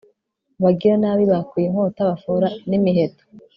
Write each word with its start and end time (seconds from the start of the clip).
abagiranabi 0.59 1.23
bakuye 1.31 1.65
inkota, 1.67 2.01
bafora 2.09 2.47
n'imiheto 2.69 3.23